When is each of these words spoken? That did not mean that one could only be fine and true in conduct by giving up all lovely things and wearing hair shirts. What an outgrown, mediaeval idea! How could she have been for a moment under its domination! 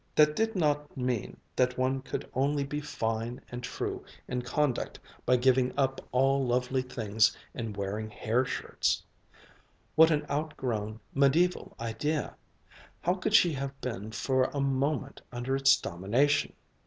That 0.15 0.35
did 0.35 0.55
not 0.55 0.97
mean 0.97 1.37
that 1.55 1.77
one 1.77 2.01
could 2.01 2.27
only 2.33 2.63
be 2.63 2.81
fine 2.81 3.39
and 3.51 3.61
true 3.61 4.03
in 4.27 4.41
conduct 4.41 4.99
by 5.27 5.35
giving 5.37 5.77
up 5.77 6.01
all 6.11 6.43
lovely 6.43 6.81
things 6.81 7.37
and 7.53 7.77
wearing 7.77 8.09
hair 8.09 8.43
shirts. 8.43 9.03
What 9.93 10.09
an 10.09 10.25
outgrown, 10.27 11.01
mediaeval 11.13 11.75
idea! 11.79 12.35
How 13.01 13.13
could 13.13 13.35
she 13.35 13.53
have 13.53 13.79
been 13.79 14.11
for 14.11 14.45
a 14.45 14.59
moment 14.59 15.21
under 15.31 15.55
its 15.55 15.79
domination! 15.79 16.53